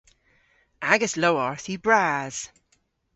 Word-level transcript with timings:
Agas 0.91 1.13
lowarth 1.21 1.67
yw 1.71 1.79
bras. 1.85 2.35